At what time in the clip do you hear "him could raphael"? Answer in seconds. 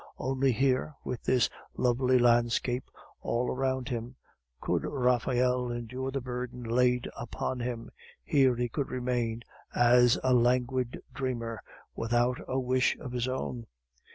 3.89-5.69